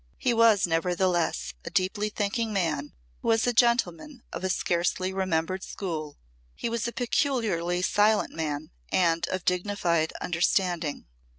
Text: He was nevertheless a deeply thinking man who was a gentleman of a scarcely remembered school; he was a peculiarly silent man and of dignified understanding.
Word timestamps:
He 0.17 0.33
was 0.33 0.65
nevertheless 0.65 1.53
a 1.63 1.69
deeply 1.69 2.09
thinking 2.09 2.51
man 2.51 2.91
who 3.21 3.27
was 3.27 3.45
a 3.45 3.53
gentleman 3.53 4.23
of 4.33 4.43
a 4.43 4.49
scarcely 4.49 5.13
remembered 5.13 5.61
school; 5.63 6.17
he 6.55 6.69
was 6.69 6.87
a 6.87 6.91
peculiarly 6.91 7.83
silent 7.83 8.33
man 8.33 8.71
and 8.91 9.27
of 9.27 9.45
dignified 9.45 10.11
understanding. 10.19 11.05